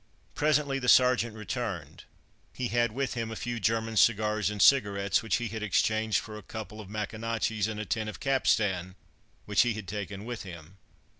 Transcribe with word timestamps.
Presently, 0.33 0.79
the 0.79 0.89
sergeant 0.89 1.35
returned. 1.35 2.05
He 2.53 2.69
had 2.69 2.91
with 2.91 3.13
him 3.13 3.29
a 3.29 3.35
few 3.35 3.59
German 3.59 3.97
cigars 3.97 4.49
and 4.49 4.59
cigarettes 4.59 5.21
which 5.21 5.35
he 5.35 5.49
had 5.49 5.61
exchanged 5.61 6.17
for 6.17 6.39
a 6.39 6.41
couple 6.41 6.81
of 6.81 6.89
Maconochie's 6.89 7.67
and 7.67 7.79
a 7.79 7.85
tin 7.85 8.07
of 8.07 8.19
Capstan, 8.19 8.95
which 9.45 9.61
he 9.61 9.75
had 9.75 9.87
taken 9.87 10.25
with 10.25 10.41
him. 10.41 10.77